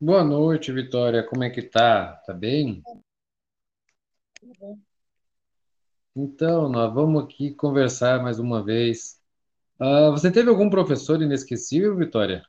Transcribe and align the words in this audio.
Boa 0.00 0.22
noite, 0.22 0.70
Vitória. 0.70 1.24
Como 1.24 1.42
é 1.42 1.50
que 1.50 1.60
tá? 1.60 2.12
Tá 2.24 2.32
bem? 2.32 2.84
Então, 6.14 6.68
nós 6.68 6.94
vamos 6.94 7.24
aqui 7.24 7.52
conversar 7.52 8.22
mais 8.22 8.38
uma 8.38 8.62
vez. 8.64 9.20
Ah, 9.76 10.10
você 10.10 10.30
teve 10.30 10.48
algum 10.48 10.70
professor 10.70 11.20
inesquecível, 11.20 11.96
Vitória? 11.96 12.46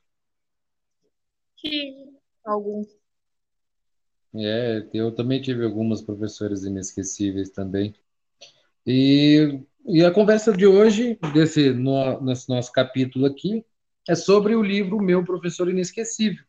Tive 1.56 2.14
alguns. 2.46 2.88
É, 4.36 4.88
eu 4.94 5.12
também 5.16 5.42
tive 5.42 5.66
algumas 5.66 6.04
professoras 6.04 6.64
inesquecíveis 6.64 7.50
também. 7.50 7.96
E, 8.86 9.60
e 9.88 10.06
a 10.06 10.12
conversa 10.12 10.56
de 10.56 10.68
hoje, 10.68 11.18
desse 11.34 11.72
no, 11.74 12.22
nesse 12.22 12.48
nosso 12.48 12.72
capítulo 12.72 13.26
aqui, 13.26 13.66
é 14.08 14.14
sobre 14.14 14.56
o 14.56 14.62
livro 14.62 15.02
Meu 15.02 15.26
Professor 15.26 15.68
Inesquecível, 15.68 16.44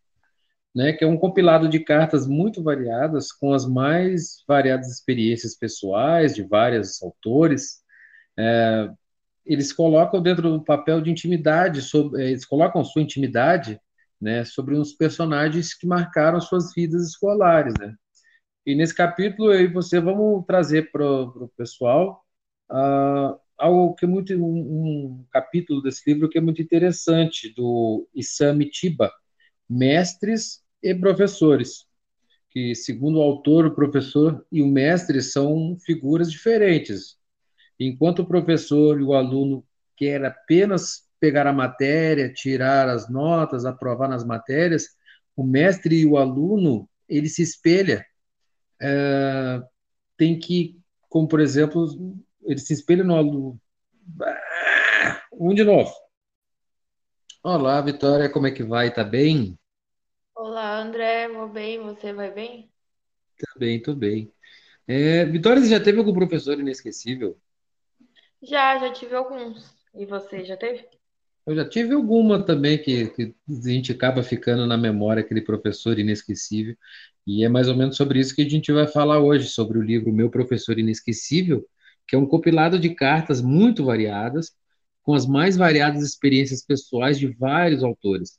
né, 0.75 0.93
que 0.93 1.05
é 1.05 1.07
um 1.07 1.17
compilado 1.17 1.69
de 1.69 1.81
cartas 1.81 2.27
muito 2.27 2.63
variadas, 2.63 3.33
com 3.33 3.53
as 3.53 3.67
mais 3.67 4.45
variadas 4.47 4.89
experiências 4.89 5.57
pessoais 5.57 6.35
de 6.35 6.43
vários 6.43 7.03
autores. 7.03 7.81
É, 8.39 8.91
eles 9.45 9.73
colocam 9.73 10.23
dentro 10.23 10.51
do 10.51 10.65
papel 10.65 11.01
de 11.01 11.11
intimidade, 11.11 11.83
sobre, 11.83 12.23
eles 12.31 12.45
colocam 12.45 12.85
sua 12.85 13.03
intimidade 13.03 13.81
né, 14.21 14.45
sobre 14.45 14.77
uns 14.77 14.93
personagens 14.93 15.75
que 15.75 15.87
marcaram 15.87 16.41
suas 16.41 16.73
vidas 16.75 17.09
escolares. 17.09 17.75
Né? 17.79 17.95
E 18.67 18.75
nesse 18.75 18.95
capítulo 18.95 19.53
eu 19.53 19.63
e 19.63 19.67
você 19.73 19.99
vamos 19.99 20.45
trazer 20.47 20.93
para 20.93 21.05
o 21.05 21.51
pessoal 21.57 22.23
uh, 22.71 23.39
algo 23.59 23.95
que 23.95 24.05
é 24.05 24.09
muito 24.09 24.33
um, 24.35 24.59
um, 24.59 25.27
capítulo 25.31 25.83
desse 25.83 26.09
livro 26.11 26.29
que 26.29 26.39
é 26.39 26.41
muito 26.41 26.63
interessante 26.63 27.53
do 27.55 28.07
Isami 28.15 28.71
Tiba, 28.71 29.11
Mestres 29.71 30.65
e 30.83 30.93
Professores, 30.93 31.87
que 32.51 32.75
segundo 32.75 33.19
o 33.19 33.23
autor, 33.23 33.67
o 33.67 33.75
professor 33.75 34.45
e 34.51 34.61
o 34.61 34.67
mestre 34.67 35.23
são 35.23 35.77
figuras 35.79 36.29
diferentes. 36.29 37.17
Enquanto 37.79 38.23
o 38.23 38.27
professor 38.27 39.01
e 39.01 39.05
o 39.05 39.15
aluno 39.15 39.65
quer 39.97 40.25
apenas 40.25 41.09
pegar 41.21 41.47
a 41.47 41.53
matéria, 41.53 42.33
tirar 42.33 42.89
as 42.89 43.09
notas, 43.09 43.65
aprovar 43.65 44.09
nas 44.09 44.25
matérias, 44.25 44.89
o 45.37 45.45
mestre 45.45 46.01
e 46.01 46.07
o 46.07 46.17
aluno, 46.17 46.89
ele 47.09 47.29
se 47.29 47.43
espelha. 47.43 48.05
É, 48.83 49.63
tem 50.17 50.37
que, 50.37 50.81
como 51.09 51.29
por 51.29 51.39
exemplo, 51.39 51.87
ele 52.43 52.59
se 52.59 52.73
espelha 52.73 53.05
no 53.05 53.15
aluno. 53.15 53.61
Um 55.33 55.55
de 55.55 55.63
novo. 55.63 55.93
Olá, 57.43 57.81
Vitória, 57.81 58.29
como 58.29 58.49
é 58.49 58.51
que 58.51 58.65
vai? 58.65 58.93
Tá 58.93 59.05
bem? 59.05 59.60
Olá, 60.41 60.79
André, 60.81 61.29
vou 61.29 61.49
bem, 61.49 61.79
você 61.81 62.13
vai 62.15 62.31
bem? 62.33 62.73
Bem, 63.59 63.81
tô 63.81 63.95
bem. 63.95 64.33
É, 64.87 65.25
Vitória, 65.27 65.63
você 65.63 65.71
já 65.71 65.81
teve 65.81 65.99
algum 65.99 66.15
professor 66.15 66.59
inesquecível? 66.59 67.39
Já, 68.43 68.79
já 68.79 68.93
tive 68.93 69.15
alguns. 69.15 69.75
E 69.95 70.07
você, 70.07 70.45
já 70.45 70.57
teve? 70.57 70.89
Eu 71.47 71.55
já 71.57 71.69
tive 71.69 71.95
alguma 71.95 72.45
também 72.45 72.79
que, 72.79 73.09
que 73.09 73.35
a 73.49 73.69
gente 73.71 73.93
acaba 73.93 74.23
ficando 74.23 74.67
na 74.67 74.77
memória, 74.77 75.23
aquele 75.23 75.41
professor 75.41 75.99
inesquecível. 75.99 76.77
E 77.27 77.45
é 77.45 77.49
mais 77.49 77.69
ou 77.69 77.77
menos 77.77 77.97
sobre 77.97 78.21
isso 78.21 78.35
que 78.35 78.43
a 78.43 78.49
gente 78.49 78.73
vai 78.73 78.87
falar 78.87 79.21
hoje, 79.21 79.49
sobre 79.49 79.79
o 79.79 79.83
livro 79.83 80.13
Meu 80.13 80.31
Professor 80.31 80.79
Inesquecível, 80.79 81.67
que 82.07 82.15
é 82.17 82.19
um 82.19 82.27
compilado 82.27 82.79
de 82.79 82.95
cartas 82.95 83.41
muito 83.41 83.85
variadas, 83.85 84.53
com 85.03 85.15
as 85.15 85.27
mais 85.27 85.57
variadas 85.57 86.03
experiências 86.03 86.65
pessoais 86.65 87.19
de 87.19 87.27
vários 87.29 87.83
autores. 87.83 88.39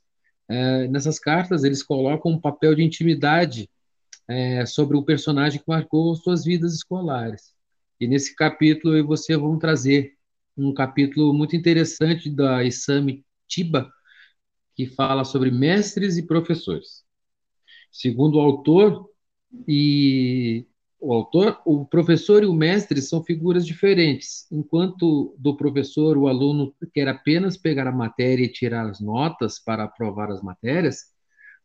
É, 0.52 0.86
nessas 0.90 1.18
cartas, 1.18 1.64
eles 1.64 1.82
colocam 1.82 2.34
um 2.34 2.40
papel 2.40 2.76
de 2.76 2.84
intimidade 2.84 3.70
é, 4.28 4.66
sobre 4.66 4.98
o 4.98 5.04
personagem 5.04 5.60
que 5.60 5.66
marcou 5.68 6.14
suas 6.16 6.44
vidas 6.44 6.74
escolares. 6.74 7.56
E 7.98 8.06
nesse 8.06 8.36
capítulo 8.36 8.96
eu 8.96 9.00
e 9.00 9.08
você 9.08 9.38
vamos 9.38 9.59
trazer 9.59 10.18
um 10.58 10.74
capítulo 10.74 11.34
muito 11.34 11.56
interessante 11.56 12.30
da 12.30 12.64
Isami 12.66 13.25
Tiba, 13.48 13.90
que 14.75 14.86
fala 14.86 15.24
sobre 15.24 15.52
mestres 15.52 16.18
e 16.18 16.28
professores. 16.28 17.06
Segundo 17.90 18.36
o 18.36 18.42
autor, 18.42 19.09
e 19.66 20.66
o 21.01 21.12
autor, 21.12 21.59
o 21.66 21.84
professor 21.84 22.44
e 22.44 22.45
o 22.45 22.53
mestre 22.53 23.01
são 23.01 23.23
figuras 23.23 23.66
diferentes. 23.66 24.47
Enquanto 24.51 25.35
do 25.39 25.57
professor 25.57 26.16
o 26.16 26.28
aluno 26.28 26.75
quer 26.94 27.07
apenas 27.07 27.57
pegar 27.57 27.88
a 27.88 27.91
matéria 27.91 28.45
e 28.45 28.51
tirar 28.51 28.88
as 28.88 29.01
notas 29.01 29.59
para 29.59 29.85
aprovar 29.85 30.29
as 30.29 30.44
matérias, 30.44 31.12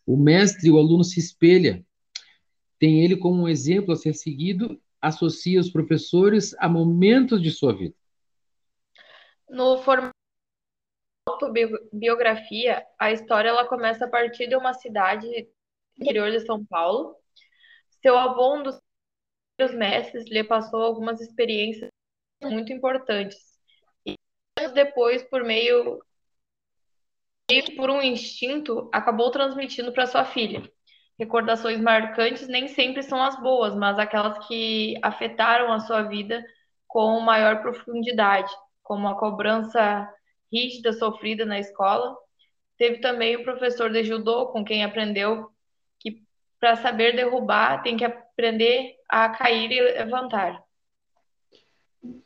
o 0.07 0.17
mestre 0.17 0.69
e 0.69 0.71
o 0.71 0.79
aluno 0.79 1.05
se 1.05 1.21
espelha. 1.21 1.85
Tem 2.79 3.05
ele 3.05 3.15
como 3.15 3.43
um 3.43 3.49
exemplo 3.49 3.93
a 3.93 3.97
ser 3.97 4.15
seguido, 4.15 4.81
associa 5.03 5.61
os 5.61 5.71
professores 5.71 6.55
a 6.59 6.67
momentos 6.67 7.43
de 7.43 7.51
sua 7.51 7.77
vida. 7.77 7.95
No 9.51 9.77
formato 9.83 10.17
autobiografia, 11.29 12.83
a 12.99 13.13
história 13.13 13.51
ela 13.51 13.69
começa 13.69 14.07
a 14.07 14.09
partir 14.09 14.49
de 14.49 14.57
uma 14.57 14.73
cidade 14.73 15.27
interior 15.99 16.31
de 16.31 16.41
São 16.41 16.65
Paulo. 16.65 17.17
Seu 18.01 18.17
avô, 18.17 18.57
um 18.57 18.63
dos 18.63 18.81
primeiros 19.57 19.77
mestres, 19.77 20.29
lhe 20.29 20.45
passou 20.45 20.83
algumas 20.83 21.21
experiências 21.21 21.91
muito 22.43 22.73
importantes. 22.73 23.39
E 24.05 24.15
anos 24.59 24.73
depois, 24.73 25.23
por 25.25 25.43
meio, 25.43 26.01
por 27.77 27.91
um 27.91 28.03
instinto, 28.03 28.89
acabou 28.93 29.31
transmitindo 29.31 29.93
para 29.93 30.07
sua 30.07 30.25
filha. 30.25 30.63
Recordações 31.19 31.81
marcantes 31.81 32.47
nem 32.47 32.69
sempre 32.69 33.03
são 33.03 33.23
as 33.23 33.41
boas, 33.41 33.75
mas 33.75 33.99
aquelas 33.99 34.47
que 34.47 34.99
afetaram 35.03 35.73
a 35.73 35.81
sua 35.81 36.03
vida 36.03 36.45
com 36.87 37.19
maior 37.21 37.63
profundidade 37.63 38.53
como 38.83 39.09
a 39.09 39.19
cobrança 39.19 40.09
rígida 40.53 40.93
sofrida 40.93 41.45
na 41.45 41.59
escola. 41.59 42.17
Teve 42.77 43.01
também 43.01 43.37
o 43.37 43.43
professor 43.43 43.91
de 43.91 44.05
judô, 44.05 44.49
com 44.49 44.65
quem 44.65 44.85
aprendeu 44.85 45.51
que 45.99 46.23
para 46.61 46.77
saber 46.77 47.17
derrubar 47.17 47.83
tem 47.83 47.97
que 47.97 48.05
aprender 48.37 48.97
a 49.09 49.31
cair 49.31 49.73
e 49.73 49.81
levantar. 49.81 50.63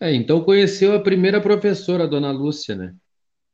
É, 0.00 0.12
então 0.12 0.42
conheceu 0.42 0.94
a 0.94 1.00
primeira 1.00 1.40
professora, 1.40 2.04
a 2.04 2.06
dona 2.06 2.32
Lúcia, 2.32 2.74
né? 2.74 2.94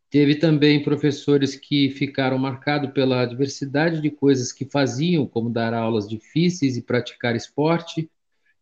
Teve 0.09 0.37
também 0.37 0.83
professores 0.83 1.55
que 1.55 1.91
ficaram 1.91 2.39
marcados 2.39 2.91
pela 2.93 3.27
diversidade 3.27 4.01
de 4.01 4.11
coisas 4.11 4.53
que 4.53 4.65
faziam, 4.65 5.27
como 5.27 5.51
dar 5.51 5.75
aulas 5.75 6.09
difíceis 6.09 6.77
e 6.77 6.83
praticar 6.83 7.37
esporte. 7.37 8.11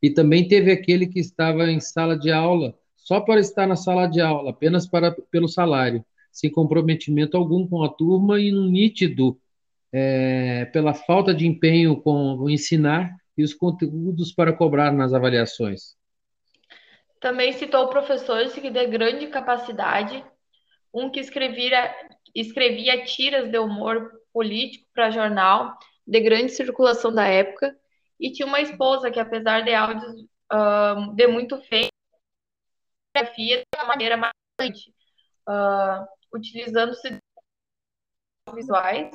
E 0.03 0.11
também 0.11 0.49
teve 0.49 0.73
aquele 0.73 1.07
que 1.07 1.21
estava 1.21 1.71
em 1.71 1.81
sala 1.81 2.19
de 2.19 2.33
aula 2.33 2.77
só 2.97 3.21
para 3.21 3.39
estar 3.39 3.67
na 3.67 3.77
sala 3.77 4.07
de 4.07 4.21
aula, 4.21 4.51
apenas 4.51 4.87
para, 4.87 5.13
pelo 5.31 5.47
salário, 5.47 6.05
sem 6.33 6.51
comprometimento 6.51 7.37
algum 7.37 7.67
com 7.69 7.85
a 7.85 7.89
turma 7.89 8.41
e 8.41 8.51
no 8.51 8.69
nítido 8.69 9.39
é, 9.93 10.65
pela 10.73 10.95
falta 10.95 11.33
de 11.33 11.47
empenho 11.47 12.01
com 12.01 12.49
ensinar 12.49 13.15
e 13.37 13.43
os 13.43 13.55
conteúdos 13.55 14.33
para 14.33 14.53
cobrar 14.53 14.93
nas 14.93 15.13
avaliações. 15.13 15.97
Também 17.21 17.53
citou 17.53 17.89
professores 17.89 18.53
que 18.53 18.71
de 18.71 18.87
grande 18.87 19.27
capacidade, 19.29 20.25
um 20.93 21.11
que 21.11 21.21
escrevia, 21.21 21.95
escrevia 22.35 23.05
tiras 23.05 23.51
de 23.51 23.59
humor 23.59 24.11
político 24.33 24.87
para 24.95 25.11
jornal, 25.11 25.77
de 26.07 26.21
grande 26.21 26.53
circulação 26.53 27.13
da 27.13 27.27
época, 27.27 27.75
e 28.21 28.31
tinha 28.31 28.47
uma 28.47 28.61
esposa 28.61 29.11
que, 29.11 29.19
apesar 29.19 29.63
de 29.63 29.75
áudios 29.75 30.23
uh, 30.53 31.15
de 31.15 31.27
muito 31.27 31.59
feio, 31.63 31.89
fotografia 33.15 33.59
de 33.59 33.65
uma 33.79 33.87
maneira 33.87 34.17
marcante, 34.17 34.95
uh, 35.49 36.07
utilizando-se 36.35 37.19
visuais. 38.55 39.11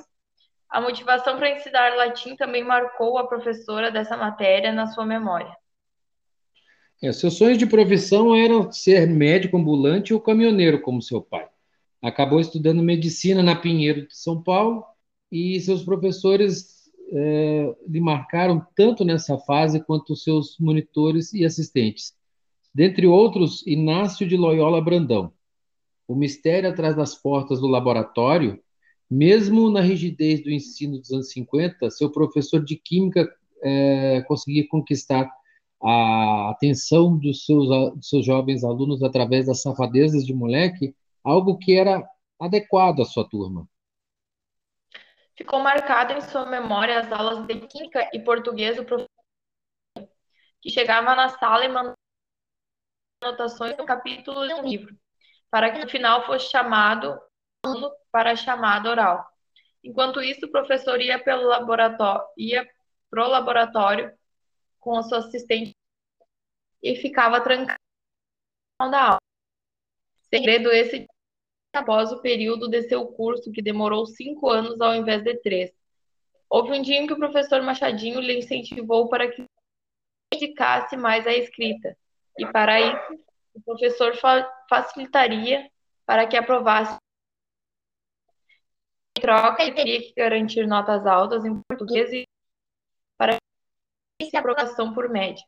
A 0.69 0.79
motivação 0.79 1.37
para 1.37 1.49
ensinar 1.49 1.95
latim 1.95 2.35
também 2.35 2.63
marcou 2.63 3.17
a 3.17 3.27
professora 3.27 3.91
dessa 3.91 4.15
matéria 4.15 4.71
na 4.71 4.87
sua 4.87 5.05
memória. 5.05 5.55
É, 7.01 7.11
seus 7.11 7.37
sonhos 7.37 7.57
de 7.57 7.65
profissão 7.65 8.35
eram 8.35 8.71
ser 8.71 9.07
médico 9.07 9.57
ambulante 9.57 10.13
ou 10.13 10.19
caminhoneiro, 10.19 10.81
como 10.81 11.01
seu 11.01 11.21
pai. 11.21 11.47
Acabou 12.01 12.39
estudando 12.39 12.83
medicina 12.83 13.41
na 13.41 13.55
Pinheiro 13.55 14.07
de 14.07 14.15
São 14.15 14.43
Paulo 14.43 14.83
e 15.31 15.59
seus 15.61 15.83
professores 15.83 16.89
é, 17.11 17.75
lhe 17.87 17.99
marcaram 17.99 18.65
tanto 18.75 19.03
nessa 19.03 19.37
fase 19.39 19.83
quanto 19.83 20.15
seus 20.15 20.57
monitores 20.59 21.33
e 21.33 21.43
assistentes. 21.43 22.13
Dentre 22.73 23.07
outros, 23.07 23.65
Inácio 23.65 24.27
de 24.27 24.37
Loyola 24.37 24.81
Brandão. 24.81 25.33
O 26.07 26.15
mistério 26.15 26.69
atrás 26.69 26.95
das 26.95 27.15
portas 27.15 27.59
do 27.59 27.67
laboratório, 27.67 28.61
mesmo 29.09 29.71
na 29.71 29.81
rigidez 29.81 30.43
do 30.43 30.51
ensino 30.51 30.99
dos 30.99 31.11
anos 31.11 31.31
50, 31.31 31.89
seu 31.89 32.11
professor 32.11 32.63
de 32.63 32.75
química 32.75 33.27
é, 33.63 34.21
conseguia 34.23 34.67
conquistar 34.67 35.29
a 35.81 36.49
atenção 36.51 37.17
dos 37.17 37.45
seus, 37.45 37.67
dos 37.95 38.09
seus 38.09 38.25
jovens 38.25 38.63
alunos 38.63 39.01
através 39.01 39.47
das 39.47 39.61
safadezas 39.61 40.25
de 40.25 40.33
moleque, 40.33 40.93
algo 41.23 41.57
que 41.57 41.77
era 41.77 42.07
adequado 42.39 43.01
à 43.01 43.05
sua 43.05 43.27
turma. 43.27 43.67
Ficou 45.35 45.59
marcado 45.61 46.13
em 46.13 46.21
sua 46.21 46.45
memória 46.45 46.99
as 46.99 47.11
aulas 47.11 47.47
de 47.47 47.55
química 47.67 48.09
e 48.13 48.19
português 48.19 48.75
do 48.75 48.83
professor, 48.83 49.07
que 50.61 50.69
chegava 50.69 51.15
na 51.15 51.29
sala 51.29 51.63
e 51.63 51.69
mandava 51.69 51.95
anotações 53.23 53.75
do 53.75 53.85
capítulo 53.85 54.45
de 54.47 54.53
um 54.53 54.61
livro, 54.63 54.95
para 55.49 55.71
que 55.71 55.79
no 55.79 55.89
final 55.89 56.25
fosse 56.25 56.49
chamado 56.49 57.17
para 58.11 58.31
a 58.31 58.35
chamada 58.35 58.89
oral. 58.89 59.25
Enquanto 59.83 60.21
isso, 60.21 60.45
o 60.45 60.51
professor 60.51 60.99
ia 61.01 61.17
pelo 61.19 61.43
laboratório, 61.43 62.25
ia 62.37 62.67
pro 63.09 63.27
laboratório 63.27 64.11
com 64.79 64.97
a 64.97 65.03
sua 65.03 65.19
assistente 65.19 65.75
e 66.81 66.95
ficava 66.95 67.41
trancado 67.41 67.79
da 68.79 69.03
aula. 69.03 69.19
Segredo 70.29 70.71
esse 70.71 71.05
após 71.73 72.11
o 72.11 72.21
período 72.21 72.67
de 72.67 72.83
seu 72.83 73.05
curso, 73.07 73.51
que 73.51 73.61
demorou 73.61 74.05
cinco 74.05 74.49
anos 74.49 74.79
ao 74.81 74.95
invés 74.95 75.23
de 75.23 75.35
três. 75.41 75.71
Houve 76.49 76.71
um 76.71 76.81
dia 76.81 76.97
em 76.97 77.05
que 77.05 77.13
o 77.13 77.17
professor 77.17 77.61
Machadinho 77.61 78.19
lhe 78.19 78.39
incentivou 78.39 79.07
para 79.07 79.29
que 79.29 79.45
dedicasse 80.33 80.97
mais 80.97 81.27
à 81.27 81.33
escrita, 81.33 81.95
e 82.37 82.45
para 82.47 82.79
isso 82.79 83.23
o 83.53 83.61
professor 83.61 84.15
fa 84.15 84.49
facilitaria 84.69 85.69
para 86.05 86.25
que 86.27 86.37
aprovasse. 86.37 86.97
Troca, 89.19 89.63
ele 89.63 89.73
teria 89.73 90.01
que 90.01 90.13
garantir 90.15 90.67
notas 90.67 91.05
altas 91.05 91.45
em 91.45 91.61
português 91.67 92.11
e 92.11 92.23
para 93.17 93.35
a 93.35 94.39
aprovação 94.39 94.93
por 94.93 95.09
média. 95.09 95.43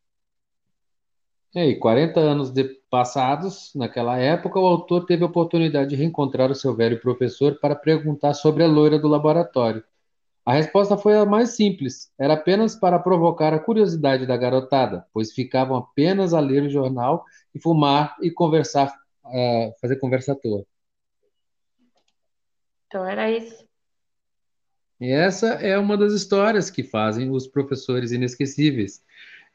E 1.53 1.75
40 1.75 2.19
anos 2.19 2.49
de 2.49 2.63
passados, 2.89 3.71
naquela 3.75 4.17
época, 4.17 4.57
o 4.57 4.65
autor 4.65 5.05
teve 5.05 5.23
a 5.23 5.27
oportunidade 5.27 5.89
de 5.89 5.95
reencontrar 5.97 6.49
o 6.49 6.55
seu 6.55 6.73
velho 6.73 7.01
professor 7.01 7.59
para 7.59 7.75
perguntar 7.75 8.33
sobre 8.33 8.63
a 8.63 8.67
loira 8.67 8.97
do 8.97 9.09
laboratório. 9.09 9.83
A 10.45 10.53
resposta 10.53 10.97
foi 10.97 11.17
a 11.17 11.25
mais 11.25 11.51
simples, 11.55 12.11
era 12.17 12.33
apenas 12.33 12.75
para 12.75 12.97
provocar 12.97 13.53
a 13.53 13.59
curiosidade 13.59 14.25
da 14.25 14.37
garotada, 14.37 15.05
pois 15.13 15.33
ficavam 15.33 15.77
apenas 15.77 16.33
a 16.33 16.39
ler 16.39 16.63
o 16.63 16.69
jornal 16.69 17.25
e 17.53 17.59
fumar 17.59 18.15
e 18.21 18.31
conversar, 18.31 18.87
uh, 19.25 19.73
fazer 19.79 19.97
conversa 19.97 20.31
à 20.31 20.35
toa. 20.35 20.65
Então 22.91 23.05
era 23.05 23.31
isso. 23.31 23.65
E 24.99 25.09
essa 25.09 25.53
é 25.53 25.77
uma 25.77 25.97
das 25.97 26.11
histórias 26.11 26.69
que 26.69 26.83
fazem 26.83 27.31
os 27.31 27.47
professores 27.47 28.11
inesquecíveis 28.11 29.01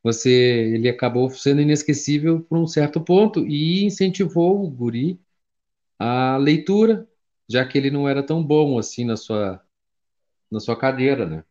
você 0.07 0.31
ele 0.31 0.89
acabou 0.89 1.29
sendo 1.31 1.61
inesquecível 1.61 2.41
por 2.41 2.57
um 2.57 2.67
certo 2.67 3.01
ponto 3.01 3.45
e 3.45 3.85
incentivou 3.85 4.65
o 4.65 4.71
guri 4.71 5.21
a 5.99 6.37
leitura, 6.37 7.09
já 7.49 7.67
que 7.67 7.77
ele 7.77 7.91
não 7.91 8.09
era 8.09 8.23
tão 8.23 8.41
bom 8.41 8.79
assim 8.79 9.05
na 9.05 9.17
sua 9.17 9.61
na 10.49 10.61
sua 10.61 10.79
cadeira, 10.79 11.27
né? 11.27 11.45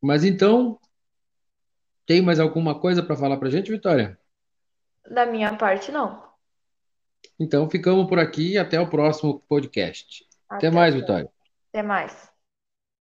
Mas 0.00 0.24
então, 0.24 0.80
tem 2.06 2.22
mais 2.22 2.40
alguma 2.40 2.80
coisa 2.80 3.02
para 3.02 3.16
falar 3.16 3.36
para 3.36 3.50
gente, 3.50 3.70
Vitória? 3.70 4.18
Da 5.10 5.26
minha 5.26 5.54
parte, 5.54 5.92
não. 5.92 6.22
Então, 7.38 7.68
ficamos 7.68 8.08
por 8.08 8.18
aqui 8.18 8.52
e 8.52 8.58
até 8.58 8.80
o 8.80 8.88
próximo 8.88 9.40
podcast. 9.46 10.26
Até, 10.48 10.66
até 10.68 10.70
mais, 10.70 10.94
Vitória. 10.94 11.30
Até 11.70 11.82
mais. 11.82 12.32